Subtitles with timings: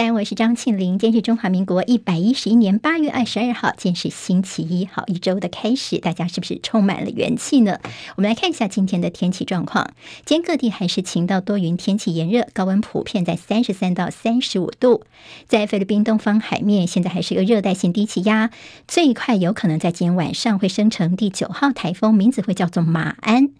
[0.00, 0.98] 三，我是张庆玲。
[0.98, 7.78] 今天是中华民国一百一十一年八月二十二号，今天是星期一，好，一周的开始，大家是不是充满了元气呢？
[8.16, 9.90] 我们来看一下今天的天气状况。
[10.24, 15.04] 今天各地还是晴到多云，天气炎热，高温普遍在三十三到三十五度。
[15.46, 18.48] 在菲律宾东方海面，现在还是一个热带性低气压，
[18.88, 23.50] 最快有可能在今天晚上会生成第九号台风，名字会叫做马鞍。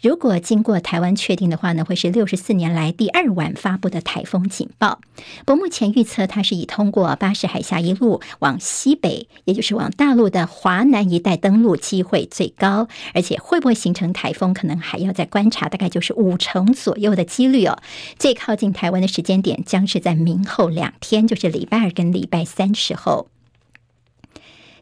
[0.00, 5.00] 如果经过台湾确定的话呢，会是六十四年来第二晚发布的台风警报。
[5.44, 5.87] 不过目前。
[5.92, 17.78] 预测，它是以通过巴士海峡一路往西北，也就是往大陆的华南一带登陆机会最高，而且会不会形成台风，可能还要再观察，大概就是五成左右的几率哦。
[18.18, 23.28] 最靠近台湾的时间点将是在明后两天，就是礼拜二跟礼拜三时候。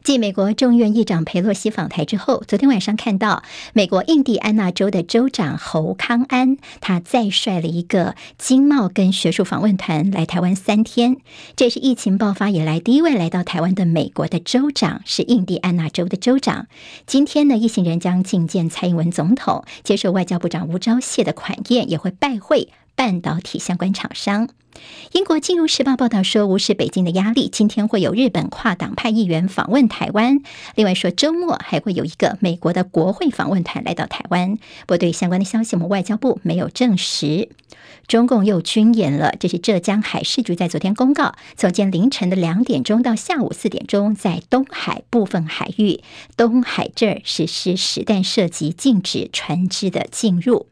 [0.07, 3.43] 继美国众议院议长佩洛西访台之后，昨天晚上看到
[3.73, 11.17] 美国印第安纳州的州长侯康安，他再率了一个经贸跟学术访问团来台湾三天。
[11.57, 16.67] 这是疫情爆发以来第一位来到台湾的美国的州长，是印第安纳州的州长。
[17.05, 24.49] 今天呢，一行人将觐见蔡英文总统，接受外交部长吴钊燮的款宴，也会拜会半导体相关厂商。
[25.11, 30.39] 英国《金融时报》报道说，无视北京的压力，今天会有日本跨党派议员访问台湾。
[30.73, 34.55] 另外说，周末还会有一个美国的国会访问团来到台湾。
[34.87, 37.49] 不过，对相关的消息，我们外交部没有证实。
[38.07, 46.01] 中共又军演了，这是浙江海事局在昨天公告，从今凌晨的两点钟到下午四点钟，在东海部分海域、
[46.35, 50.65] 东海这儿实施实弹射击，禁止船只的进入。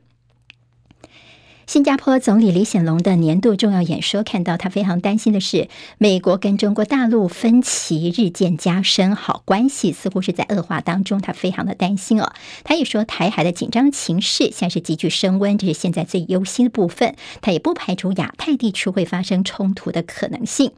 [1.68, 12.34] 新加坡总理李显龙的年度重要演说，看到他非常担心的是，美国跟中国大陆分歧日渐加深，好关系似乎是在恶化当中，他非常的担心哦。
[12.64, 17.16] 他也说，台海的紧张情势现在是急剧升温，这是现在最忧心的部分。
[17.42, 20.72] 他也不排除亚太地区会发生冲突的可能性。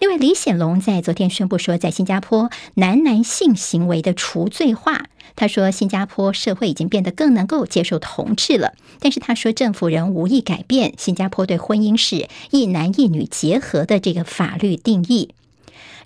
[0.00, 5.04] 另外，李显龙在昨天宣布说，在新加坡男男性行为的除罪化。
[5.34, 15.30] 他说，新加坡社会已经变得更能够接受同志了，但是他说，政府仍无意改变新加坡对婚姻是一男一女结合的这个法律定义。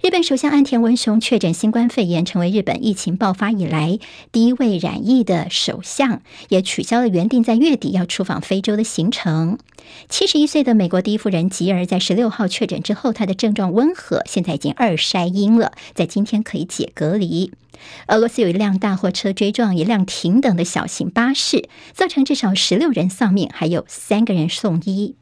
[0.03, 3.99] 日本首相岸田文雄确诊新冠肺炎，成为日本疫情爆发以来
[4.31, 9.59] 第一位染疫的首相，也取消了原定在月底要出访非洲的行程。
[10.11, 17.53] 七十一岁的美国第一夫人吉尔在十六号确诊之后，她的症状温和，现在已经二筛阴了，在今天可以解隔离。
[18.09, 25.17] 俄罗斯有一辆大货车追撞一辆停等的小型巴士，造成至少十六人丧命，还有三个人送医。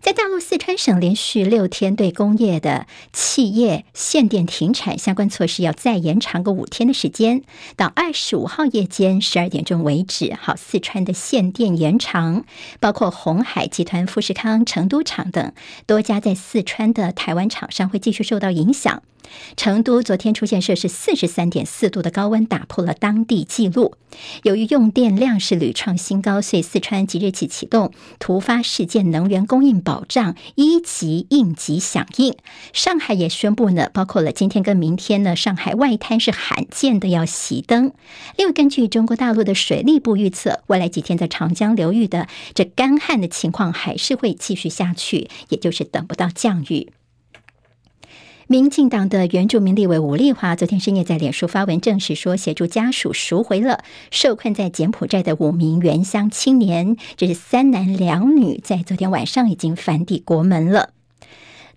[0.00, 7.42] 在大陆四川省连续六天对工业的企业限电停产相关措施要再延长个五天的时间，
[7.74, 10.32] 到二十五号夜间十二点钟为止。
[10.40, 12.44] 好，四川的限电延长，
[12.78, 15.52] 包括红海集团、富士康、成都厂等
[15.84, 19.02] 多家在四川的台湾厂商会继续受到影响。
[19.56, 23.94] 成都昨天出现摄氏四十三点四度的高温，打破了当地纪录。
[24.42, 32.34] 由于用电量是屡创新高，所以四川即日起启动突发事件能源供应保障一级应急响应。
[32.72, 37.92] 上海也宣布呢，包括了今天跟明天呢，上海外滩是罕见的要熄灯。
[38.36, 46.92] 另外，根据中国大陆的水利部预测，未来几天在长江流域的这干旱的情况还是会继续下去，也就是等不到降雨。
[48.50, 60.94] 民进党的原住民立委吴丽华昨天深夜在脸书发文证实说，协助家属赎回了受困在柬埔寨的五名原乡青年，这是三男两女，在昨天晚上已经返抵国门了。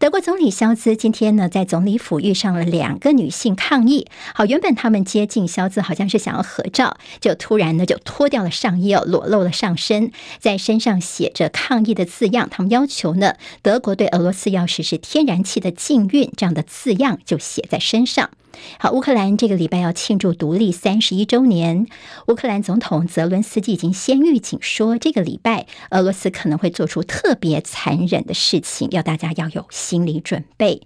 [0.01, 4.07] 德国总理肖兹今天呢，在总理府遇上了两个女性抗议。
[4.33, 12.49] 好，原本他们接近肖兹，好像是想要合照，就突然呢就脱掉了上衣哦，裸露了上身，在身上写着抗议的字样。
[12.49, 18.31] 他们要求呢，德国对俄罗斯要实施天然气的禁运，这样的字样就写在身上。
[18.79, 21.87] 好，乌克兰这个礼拜要庆祝独立三十一周年。
[22.27, 30.81] 乌克兰总统泽伦斯基已经先预警说，这个礼拜俄罗斯可能会做出特别残忍的事情，要大家要有心理准备。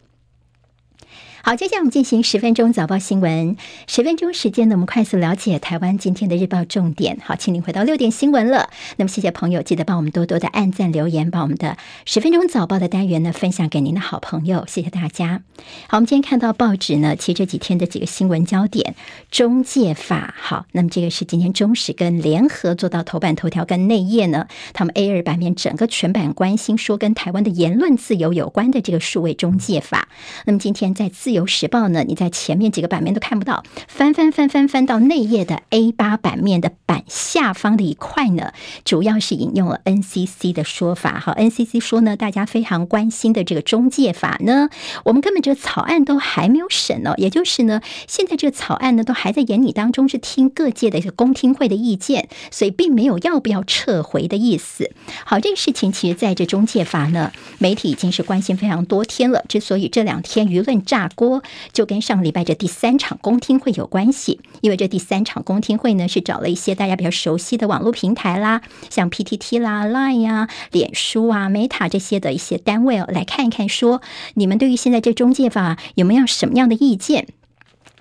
[1.46, 3.56] 好，接下来我们进行十分钟早报新闻。
[3.86, 7.20] 十分钟时间呢，我们快速了解台湾今天的日报重点。
[7.24, 8.72] 好，请您回到六点新闻了。
[8.98, 14.66] 那么，谢谢朋友，记得帮我们多多的按赞留言，把我们的十分钟早报的单元呢分享给您的好朋友。
[14.68, 15.44] 谢谢大家。
[15.88, 18.96] 好，我们今天看到报纸呢，其实这几天的几个新闻焦点，
[19.30, 20.34] 中介法。
[20.36, 30.10] 好，那么这个是今天中时跟联合做到头版头条跟内页呢，他们 A 二版面整个全版关心说跟台湾的言论自由有关的这个数位中介法。
[30.46, 38.54] 那么今天在自由时报呢，你在前面几个版面都看不到，翻翻翻翻翻到内页的 A 八版面的版下方的一块呢，
[38.84, 41.20] 主要是引用了 NCC 的说法。
[41.20, 44.70] 好，NCC 说呢，大家非常关心的这个中介法呢，
[45.04, 54.92] 我们根本这个草案都还没有审呢，也就是呢，现在这个草案呢都还在研拟当中，是听各界的一个公听会的意见，所以并没有要不要撤回的意思。
[55.26, 59.44] 好，这个事情其实在这中介法呢，媒体已经是关心非常多天了。
[59.50, 61.42] 之所以这两天舆论炸锅，多
[61.74, 74.02] 就跟上礼拜这第三场公听会有关系，因为这第三场公听会呢，是找了一些大家比较熟悉的网络平台啦，像 PTT 啦、Line 呀、脸书啊、Meta 这些的一些单位哦，来看一看，说
[74.36, 77.28] 你们对于现在这中介法有没有什么样的意见？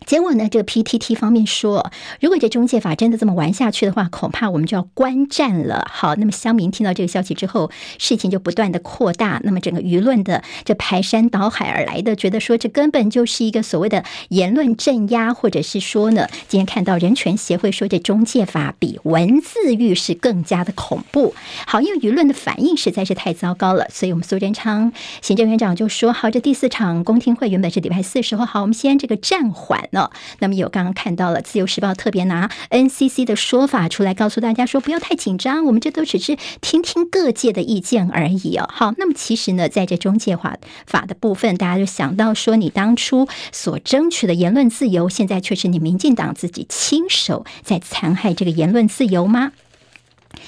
[0.07, 1.91] 结果呢，这个 PTT 方面说，
[2.21, 5.87] 如果这中介法真的这么玩下去的话，恐怕我们就要观战了。
[5.91, 21.35] 好，那么乡民听到这个消息之后，事情就不断的扩大，那么整个舆论的这排山倒海而来的，觉得说这根本就是一个所谓的言论镇压，或者是说呢，今天看到人权协会说这中介法比文字狱是更加的恐怖。
[21.67, 24.93] 好，因为舆论的反应实在是太糟糕了，所以我们苏贞昌
[25.23, 29.89] 行政院长就说，好，这第四场公听会原本是礼拜四时候，好，我们先这个暂缓。
[30.41, 38.69] 那么有刚刚看到了《自由时报》特别拿 NCC 的说法出来告诉大家说，不要太紧张，我们这都只是听听各界的意见而已哦。
[38.73, 49.53] 好，那么其实呢，在这中介法法的部分，大家就想到说，你当初所争取的言论自由，现在却是你民进党自己亲手在残害这个言论自由吗？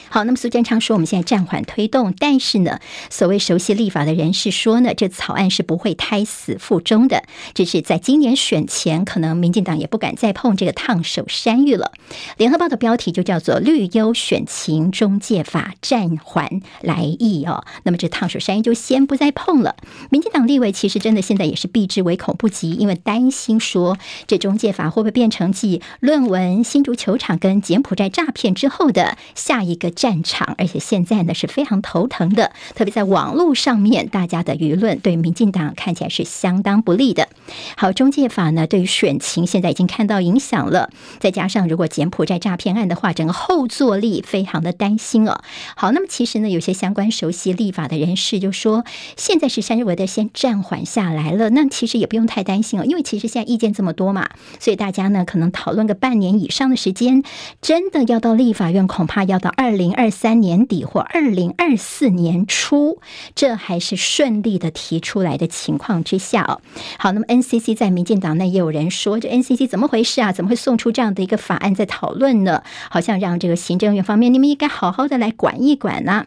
[0.08, 2.80] 好，那么苏贞昌说，我们现在暂缓推动，但是呢，
[3.10, 7.22] 所谓熟悉立法的人士说呢，这草案是不会胎死腹中的，
[7.54, 11.92] 只是在今年选前，可能民进党也不敢再碰这个烫手山芋了。
[12.36, 19.76] 联合报的标题就叫做“绿优选情中介法暂缓来意”哦，那么这烫手山芋就先不再碰了。
[20.10, 37.28] 民进党立委其实真的现在也是避之唯恐不及，因为担心说这中介法会不会变成继论文、新竹球场跟柬埔寨诈骗之后的下一一个战场，而且现在呢是非常头疼的，特别在网络上面，大家的舆论对民进党看起来是相当不利的。
[37.76, 40.88] 好，中介法呢对于选情现在已经看到影响了，
[41.20, 45.42] 再加上如果柬埔寨诈骗案的话，整个后坐力非常的担心哦。
[45.76, 48.86] 好，那么其实呢，有些相关熟悉立法的人士就说，
[49.18, 57.22] 现在是三日维的先暂缓下来了，那其实也不用太担心哦，因为其实现在意见这么多嘛，所以大家呢可能讨论个半年以上的时间，
[57.60, 59.65] 真的要到立法院，恐怕要到二。
[59.66, 63.00] 二零二三年底或二零二四年初，
[63.34, 66.60] 这还是顺利的提出来的情况之下哦。
[67.00, 70.30] 好，那么 NCC 在民进党内也有人说，这 NCC 怎么回事啊？
[70.30, 72.62] 怎么会送出这样的一个法案在讨论呢？
[72.88, 76.26] 好像让这个行政院方面，你们应该好好的来管一管呢、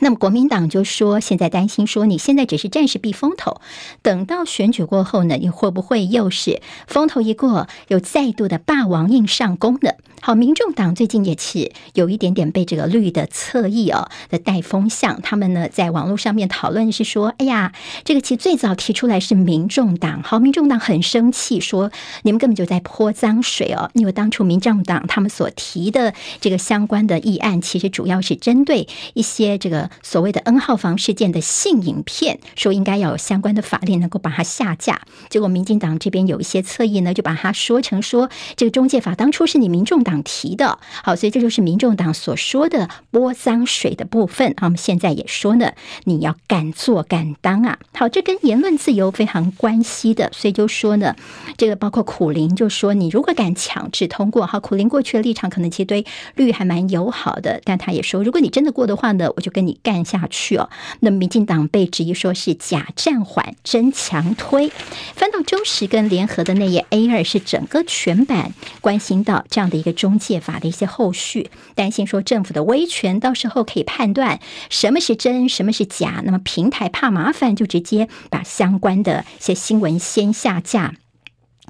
[0.00, 3.60] 那么国民党就说，现在担心说，你现在只是暂时避风头，
[4.02, 9.92] 等到选举过后呢，你会不会又是风头一过，又再度的霸王硬上弓呢？
[10.22, 17.72] 好，民众党最近也是有一点点被这个绿的侧翼哦的带风向，他们呢在网络上面讨论是说，哎呀，
[18.04, 21.90] 这个其实最早提出来是民众党，好，民众党很生气，说
[22.22, 29.89] 你们根本就在泼脏水哦，因为当初民众党他们所提的这个相关的议案，其实主要是针对一些这个。
[30.02, 35.00] 所谓的 N 号房事件的性影片，说应该要有相关的法令能够把它下架。
[35.28, 40.78] 结果民进党这边有一些侧翼呢，就把它说成说这个中介法当初是你民众党提的。
[41.02, 44.54] 好，所以这就是民众党所说的泼脏水的部分。
[44.60, 45.72] 我们现在也说呢，
[46.04, 47.78] 你要敢做敢当啊。
[47.94, 51.16] 好，这跟言论自由非常关系的，所以就说呢，
[51.56, 56.04] 这个包括苦苓就说你如果敢强制通过，好，苦苓过去的立场可能其实对
[56.36, 59.79] 绿还蛮友好的，但他也说，如果你真的过的话呢，我就跟你。
[59.82, 60.70] 干下去哦，
[61.00, 64.70] 那民进党被质疑说是假暂缓真强推。
[65.14, 76.22] 翻到中时跟联合的那页 A 二是整个全版关心到这样的一个中介法的一些后续，担心说政府的威权到时候可以判断什么是真，什么是假。
[76.24, 80.94] 那么平台怕麻烦，就直接把相关的一些新闻先下架。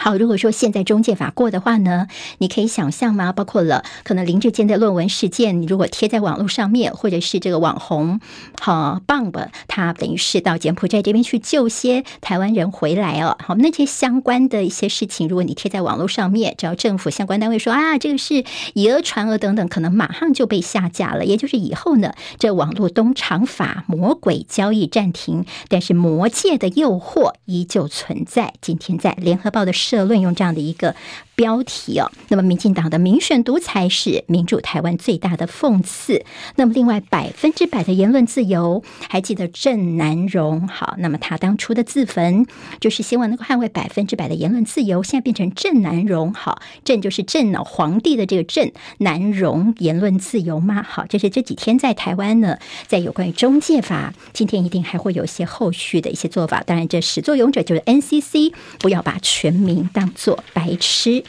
[0.02, 2.06] 好，如果说现在中介法过的话呢，
[2.38, 3.32] 你可以想象吗？
[3.32, 8.18] 包括了可能林志坚的论文事件，你如果贴在网络上面，或者是这个网红
[8.58, 13.36] 好棒棒，他等于是到柬埔寨这边去救些台湾人回来哦。
[13.44, 18.42] 好，那些相关的一些事情，如果你贴在网络上面，只要政府相关单位说啊，这个是
[18.72, 21.26] 以讹传讹等等，可能马上就被下架了。
[21.26, 28.54] 也就是以后呢，这网络东厂法魔鬼交易暂停，但是魔界的诱惑依旧存在。
[28.62, 29.74] 今天在联合报的。
[29.90, 30.94] 社论用这样的一个
[31.34, 32.10] 标题哦。
[32.28, 36.24] 那么，民进党的民选独裁是民主台湾最大的讽刺。
[36.54, 40.68] 那么，另外百分之百的言论自由，还记得郑南榕？
[40.68, 42.46] 好，那么他当初的自焚
[42.80, 46.32] 就是希望能够捍卫百分之百的言论自由，现在变成郑南榕。
[46.32, 50.82] 好，郑就是郑哦，皇帝的这个郑，南榕言论自由吗？
[50.88, 56.62] 好，这是这几天在台湾呢，在有关于中介法，今天一定还会有一些后续的一些做法。
[56.64, 61.24] 当然，这始作俑者就是 NCC，不要把全民当做白痴。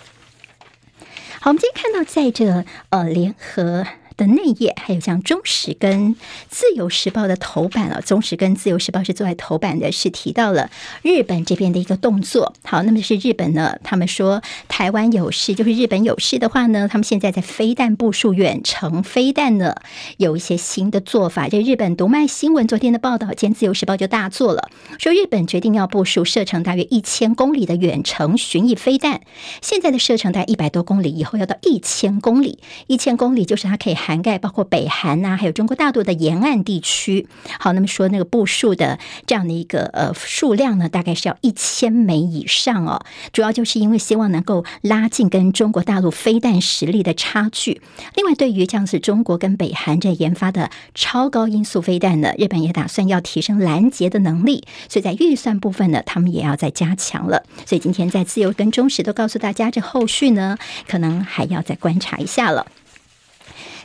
[1.40, 3.86] 好，我们今天看到在这呃联合。
[4.22, 6.16] 的内页，还有像《中时》跟
[6.48, 10.70] 《自由时报》的头版啊，《中时》跟《自由时报》是坐在头版的，是提到了
[11.02, 12.54] 日本这边的一个动作。
[12.64, 19.76] 好，那么是日本呢，他们说台湾有事，就是日本有事的话呢，他们现在在飞弹部署远程飞弹呢，
[20.18, 21.50] 有一些新的做法。
[21.50, 29.22] 这日本读卖新闻昨天的报道，今天《自由时报》就大做了，说日本决定要部署射程大约一千公里的远程巡弋飞弹，
[29.64, 33.96] 现在的射程大概一百多公里，以后要到一千公里，一千公里就是它可以。
[34.12, 37.28] 涵盖包括北韩呐、啊，还有中国大陆的沿岸地区。
[37.60, 43.06] 好，那么说那个部署的这样的一个呃数量呢，大概是要一千枚以上哦。
[43.32, 47.82] 主要就是因为希望能够拉近跟中国大陆飞弹实力的差距。
[48.16, 54.66] 另外，对于这样子中国跟北韩这研发的超高音速飞弹呢，日本也打算要提升拦截的能力。
[54.90, 57.44] 所以在预算部分呢，他们也要再加强了。
[57.66, 62.68] 所以今天在自由跟中时都告诉大家，这后续呢，可能还要再观察一下了。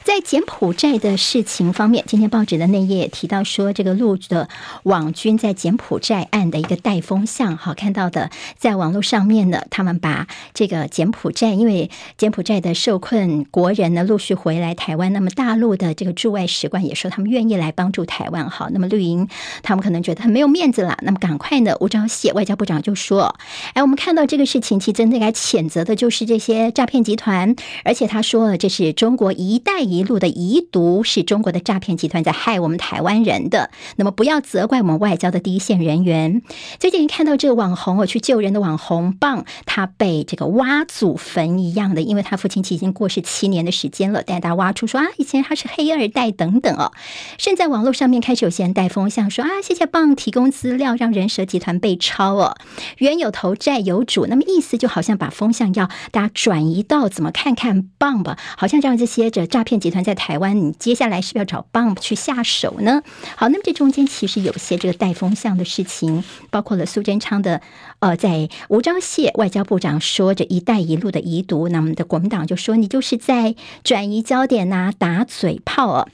[0.06, 4.48] 在柬埔寨的事情方面，今天报纸的内页也提到说，这个陆的
[4.84, 19.26] 网军在柬埔寨案的一个带风向，好看到的，在网络上面呢，他们把这个柬埔寨，因为柬埔寨的受困国人呢陆续回来台湾，那么大陆的这个驻外使馆也说他们愿意来帮助台湾，好，那么绿营
[19.64, 23.34] 他们可能觉得很没有面子了，那么赶快呢，吴钊燮外交部长就说，
[23.74, 29.95] 哎，我们看到这个事情，其实真的该谴责的就是这些诈骗集团，而且他说了，这是中国一带一。
[29.96, 36.42] 一路的遗毒是中国的诈骗集团在害我们台湾人的，那么不要责怪我们外交的第一线人员。
[36.78, 46.92] 最近看到这个网红，我去救人的网红棒，他被这个挖祖坟一样的，因为他父亲已经过世七年的时间了，但大家挖出说啊，以前他是黑二代等等哦。
[47.38, 52.56] 现在网络上面开始有些人带风向说啊，谢谢棒提供资料，让人蛇集团被抄哦，
[52.98, 63.02] 冤有头债有主，那么意思就好像把风向要大家转移到怎么看看棒吧，好像让这些这诈骗集集团在台湾，你接下来是不是要找 Bump 去下手呢？
[63.36, 67.60] 好，那么这中间其实有些这个带风向的事情，包括了苏贞昌的
[68.00, 76.08] 呃，在吴钊燮外交部长说着“一带一路”的遗毒，那我们的国民党就说你就是在转移焦点呐、打嘴炮啊。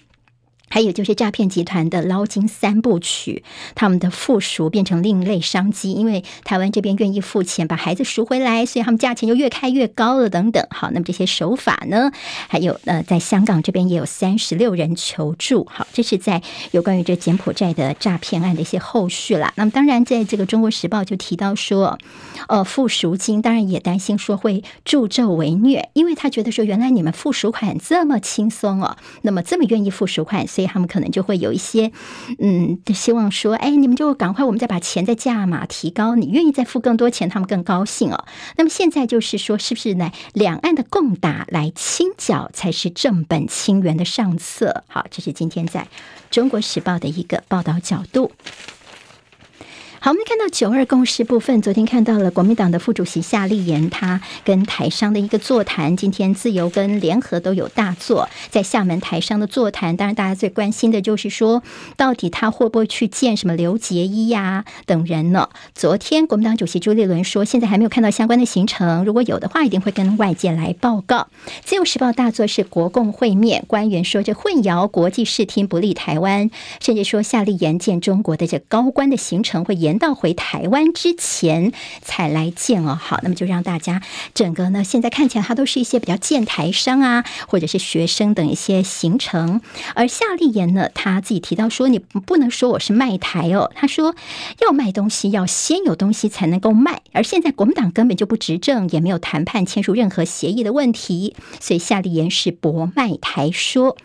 [0.73, 10.67] 还有就是诈骗集团的捞金三部曲，他们的付赎变成另类商机，因为台湾这边愿意付钱把孩子赎回来，所以他们价钱就越开越高了等等。
[10.71, 12.11] 好，那么这些手法呢？
[12.49, 15.67] 还有呃，在香港这边也有三十六人求助。
[15.71, 19.53] 好，这是在有关于这柬埔寨的诈骗案的一些后续啦。
[19.57, 21.99] 那么当然，在这个《中国时报》就提到说，
[22.49, 30.62] 呃，付赎金当然也担心说会助纣为虐，因为他觉得说原来你们付赎款这么轻松哦，那么这么愿意付赎款，所以。
[30.67, 31.93] 他们可能就会有一些，
[32.39, 38.25] 嗯，希望说，哎，你们就赶快，我们再把钱再价码提高，你愿意再付更多钱，他们更高兴哦。
[38.57, 40.11] 那么现在就是说，是不是呢？
[40.33, 44.85] 两岸的共打来清剿才是正本清源的上策？
[44.89, 45.87] 好，这是今天在
[46.31, 48.33] 中国时报的一个报道角度。
[50.05, 55.97] 好，我们看到九二共识部分，昨天看到了国民党的副主席夏立言，他跟台商的一个座谈。
[55.97, 59.97] 今天自由跟联合都有大作，在厦门台商的座谈。
[59.97, 61.63] 当然，大家最关心的就是说，
[61.97, 65.49] 到底他会不会去见什么刘结一呀等人呢？
[65.73, 71.29] 昨天国民党主席朱立伦说，现在还没有看到相关的行程，如果有的话，一定会跟外界来报告。
[71.65, 79.92] 自由时报大作是国共会面，官员说这混淆国际视听不利台湾，甚至说夏立言见中国的这高官的行程会延。
[79.99, 81.73] 到回台湾之前
[82.03, 84.03] 才来见哦，好，那么就让大家
[84.35, 89.61] 整个呢，现在看起来他都是一些比较见台商啊，或者是学生等一些行程。
[89.95, 94.15] 而夏立言呢，他自己提到说，你不能说我是卖台哦，他说
[94.61, 103.97] 要卖东西要先有东西才能够卖，而现在国民党根本就不执政，也没有谈判签署任何协议的问题，所以夏立言是博卖台说。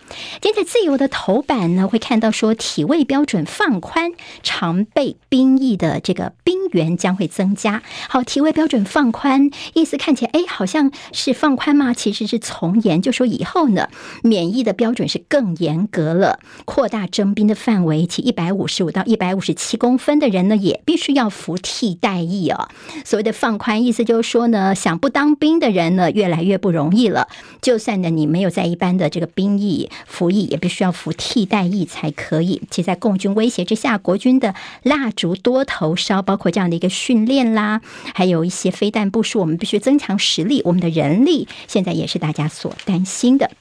[0.42, 4.12] 今天在自由的头版呢，会看到说体位标准放宽，
[4.44, 5.77] 常备兵役。
[5.78, 7.82] 的这个兵源将会增加。
[8.10, 11.94] 好，体位标准放宽，意思看起来哎，好像是放宽吗？
[11.94, 13.90] 其实是从严，就说以后呢，
[14.24, 22.68] 免疫的标准是更严格了，扩大征兵的范围，其一百五十五到一百五十七公分的人呢，也必须要服替代役哦。
[23.06, 27.28] 所谓的放宽，意思就是说呢，想不当兵的人呢，越来越不容易了。
[27.62, 32.62] 就算呢，你没有在一般的这个兵役服役，也必须要服替代役才可以。
[32.70, 37.82] 其在共军威胁之下，国军的蜡烛多头烧，包括这样的一个训练啦，
[38.16, 43.52] 还有一些非但不是，我们必须增强实力，我们的人力现在也是大家所担心的。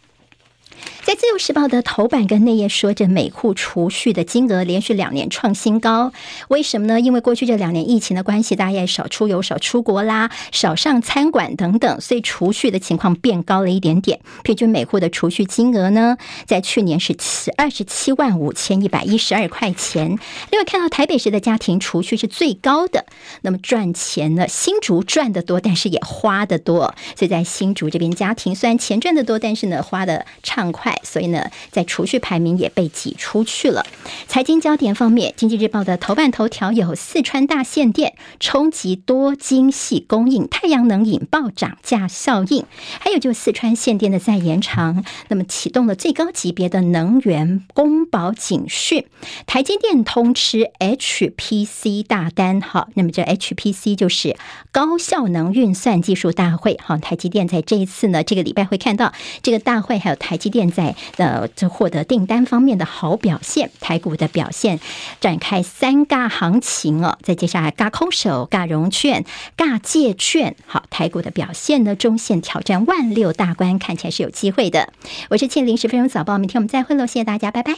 [1.05, 6.13] 在《自由时报》的头版跟内页说着，每户储蓄的金额连续两年创新高。
[6.49, 7.01] 为什么呢？
[7.01, 14.21] 因为过去这两年疫情的关系，大家也少出游、少出国啦，少上餐馆等等，所以储蓄的情况变高了一点点。
[14.43, 20.19] 平均每户的储蓄金额呢，在去年是七二十七万五千一百一十二块钱。
[20.51, 23.07] 另外看到台北市的家庭储蓄是最高的，
[23.43, 26.95] 那么赚钱呢，新竹赚得多，但是也花得多。
[27.15, 31.01] 所以在新竹这边，家庭虽然钱赚得多，但是呢，花得畅快。
[31.03, 33.87] 所以呢，在储蓄排名也被挤出去了。
[34.29, 42.65] 财经焦点方面，《经济日报》的头版头条有四川大限电冲击多晶系供应，太阳能引爆涨价效应。
[43.01, 49.07] 还有就四川限电的再延长，那么启动了最高级别的能源公保警讯。
[49.47, 54.37] 台积电通吃 HPC 大单，好，那么这 HPC 就是
[54.71, 56.79] 高效能运算技术大会。
[56.83, 60.97] 好，台积电在这一次呢，这个礼拜会看到这个大会，还有台积电电在。
[61.19, 64.81] 呃，这获得订单方面的好表现，台股的表现
[65.21, 67.19] 展开三尬行情哦。
[67.23, 74.95] 再接下来，尬空手、尬融券、尬借券，好，台股的表现呢，中线挑战万六大关，看起来是有机会的。
[75.29, 77.75] 我是庆玲，十分钟早报，明天我们再会喽，谢谢大家，拜拜。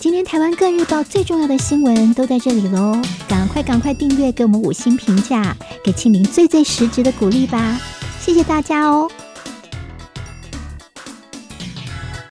[0.00, 7.80] 今天台湾各日报最重要的新闻都在这里喽，赶快赶快订阅，给我们五星评价，给庆玲最最实质的鼓励吧，
[8.20, 9.08] 谢谢大家哦。